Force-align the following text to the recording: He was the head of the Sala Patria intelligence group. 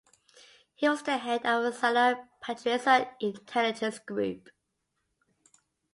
He 0.73 0.89
was 0.89 1.03
the 1.03 1.19
head 1.19 1.45
of 1.45 1.61
the 1.61 1.71
Sala 1.71 2.27
Patria 2.41 3.11
intelligence 3.19 3.99
group. 3.99 4.49